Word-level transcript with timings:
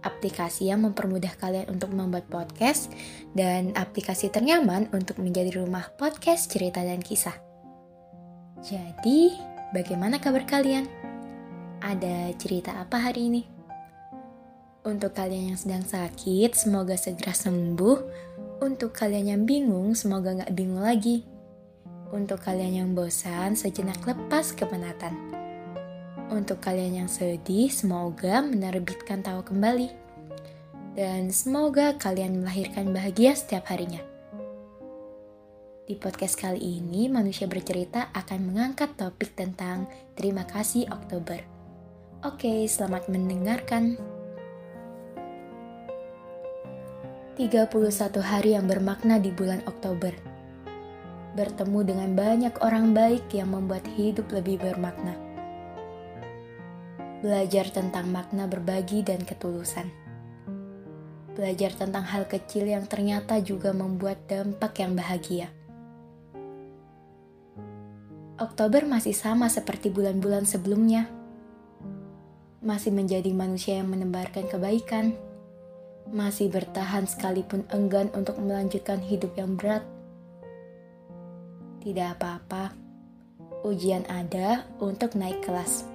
aplikasi 0.00 0.68
yang 0.68 0.84
mempermudah 0.84 1.36
kalian 1.36 1.68
untuk 1.68 1.92
membuat 1.92 2.28
podcast, 2.28 2.92
dan 3.36 3.72
aplikasi 3.76 4.32
ternyaman 4.32 4.88
untuk 4.92 5.20
menjadi 5.20 5.60
rumah 5.60 5.92
podcast 5.96 6.50
cerita 6.52 6.80
dan 6.80 7.00
kisah. 7.04 7.36
Jadi, 8.60 9.36
bagaimana 9.72 10.20
kabar 10.20 10.44
kalian? 10.44 10.84
Ada 11.80 12.36
cerita 12.36 12.76
apa 12.76 13.00
hari 13.08 13.32
ini? 13.32 13.42
Untuk 14.84 15.12
kalian 15.12 15.52
yang 15.52 15.58
sedang 15.60 15.84
sakit, 15.84 16.56
semoga 16.56 16.96
segera 16.96 17.36
sembuh. 17.36 17.98
Untuk 18.60 18.92
kalian 18.92 19.36
yang 19.36 19.42
bingung, 19.48 19.96
semoga 19.96 20.36
nggak 20.36 20.52
bingung 20.52 20.84
lagi. 20.84 21.24
Untuk 22.12 22.40
kalian 22.44 22.84
yang 22.84 22.90
bosan, 22.92 23.56
sejenak 23.56 24.00
lepas 24.04 24.52
kepenatan. 24.52 25.39
Untuk 26.30 26.62
kalian 26.62 26.94
yang 26.94 27.10
sedih, 27.10 27.66
semoga 27.74 28.38
menerbitkan 28.38 29.18
tawa 29.18 29.42
kembali. 29.42 29.90
Dan 30.94 31.34
semoga 31.34 31.98
kalian 31.98 32.38
melahirkan 32.38 32.94
bahagia 32.94 33.34
setiap 33.34 33.66
harinya. 33.66 33.98
Di 35.90 35.98
podcast 35.98 36.38
kali 36.38 36.78
ini, 36.78 37.10
manusia 37.10 37.50
bercerita 37.50 38.14
akan 38.14 38.46
mengangkat 38.46 38.94
topik 38.94 39.34
tentang 39.34 39.90
Terima 40.14 40.46
Kasih 40.46 40.86
Oktober. 40.94 41.42
Oke, 42.22 42.62
selamat 42.62 43.10
mendengarkan. 43.10 43.98
31 47.34 48.22
hari 48.22 48.54
yang 48.54 48.70
bermakna 48.70 49.18
di 49.18 49.34
bulan 49.34 49.66
Oktober. 49.66 50.14
Bertemu 51.34 51.80
dengan 51.82 52.10
banyak 52.14 52.54
orang 52.62 52.94
baik 52.94 53.34
yang 53.34 53.50
membuat 53.50 53.82
hidup 53.98 54.30
lebih 54.30 54.62
bermakna 54.62 55.29
belajar 57.20 57.68
tentang 57.68 58.08
makna 58.08 58.48
berbagi 58.48 59.04
dan 59.04 59.20
ketulusan. 59.28 59.92
Belajar 61.36 61.76
tentang 61.76 62.04
hal 62.08 62.24
kecil 62.24 62.64
yang 62.64 62.88
ternyata 62.88 63.40
juga 63.44 63.76
membuat 63.76 64.24
dampak 64.24 64.80
yang 64.80 64.96
bahagia. 64.96 65.52
Oktober 68.40 68.88
masih 68.88 69.12
sama 69.12 69.52
seperti 69.52 69.92
bulan-bulan 69.92 70.48
sebelumnya. 70.48 71.12
Masih 72.64 72.88
menjadi 72.88 73.28
manusia 73.36 73.76
yang 73.76 73.92
menebarkan 73.92 74.48
kebaikan. 74.48 75.12
Masih 76.08 76.48
bertahan 76.48 77.04
sekalipun 77.04 77.68
enggan 77.68 78.08
untuk 78.16 78.40
melanjutkan 78.40 78.96
hidup 79.04 79.36
yang 79.36 79.60
berat. 79.60 79.84
Tidak 81.84 82.16
apa-apa, 82.16 82.72
ujian 83.60 84.08
ada 84.08 84.64
untuk 84.80 85.16
naik 85.20 85.44
kelas. 85.44 85.89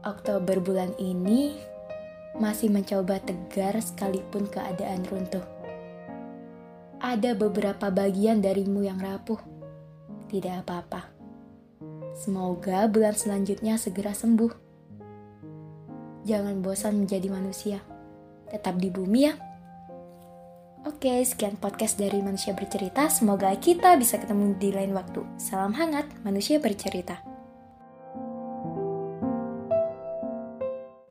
Oktober 0.00 0.64
bulan 0.64 0.96
ini 0.96 1.60
masih 2.40 2.72
mencoba 2.72 3.20
tegar 3.20 3.76
sekalipun 3.76 4.48
keadaan 4.48 5.04
runtuh. 5.04 5.44
Ada 7.04 7.36
beberapa 7.36 7.92
bagian 7.92 8.40
darimu 8.40 8.80
yang 8.80 8.96
rapuh. 8.96 9.36
Tidak 10.32 10.64
apa-apa. 10.64 11.12
Semoga 12.16 12.88
bulan 12.88 13.12
selanjutnya 13.12 13.76
segera 13.76 14.16
sembuh. 14.16 14.52
Jangan 16.24 16.64
bosan 16.64 17.04
menjadi 17.04 17.28
manusia. 17.28 17.84
Tetap 18.48 18.80
di 18.80 18.88
bumi 18.88 19.20
ya. 19.28 19.36
Oke, 20.88 21.20
sekian 21.28 21.60
podcast 21.60 22.00
dari 22.00 22.24
Manusia 22.24 22.56
Bercerita. 22.56 23.04
Semoga 23.12 23.52
kita 23.60 24.00
bisa 24.00 24.16
ketemu 24.16 24.56
di 24.56 24.72
lain 24.72 24.96
waktu. 24.96 25.20
Salam 25.36 25.76
hangat, 25.76 26.08
Manusia 26.24 26.56
Bercerita. 26.56 27.29